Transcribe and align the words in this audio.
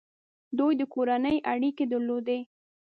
دوی 0.57 0.73
د 0.79 0.81
کورنۍ 0.93 1.37
اړیکې 1.53 1.85
درلودې. 1.91 2.39